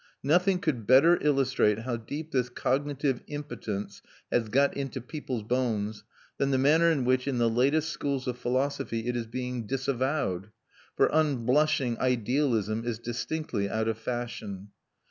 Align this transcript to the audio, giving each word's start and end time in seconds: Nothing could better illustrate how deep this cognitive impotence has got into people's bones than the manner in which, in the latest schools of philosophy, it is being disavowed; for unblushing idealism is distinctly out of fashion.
Nothing 0.23 0.57
could 0.57 0.87
better 0.87 1.19
illustrate 1.21 1.77
how 1.77 1.95
deep 1.95 2.31
this 2.31 2.49
cognitive 2.49 3.21
impotence 3.27 4.01
has 4.31 4.49
got 4.49 4.75
into 4.75 4.99
people's 4.99 5.43
bones 5.43 6.03
than 6.39 6.49
the 6.49 6.57
manner 6.57 6.89
in 6.89 7.05
which, 7.05 7.27
in 7.27 7.37
the 7.37 7.47
latest 7.47 7.89
schools 7.91 8.25
of 8.25 8.35
philosophy, 8.39 9.05
it 9.05 9.15
is 9.15 9.27
being 9.27 9.67
disavowed; 9.67 10.49
for 10.97 11.05
unblushing 11.13 11.99
idealism 11.99 12.83
is 12.83 12.97
distinctly 12.97 13.69
out 13.69 13.87
of 13.87 13.95
fashion. 13.99 14.69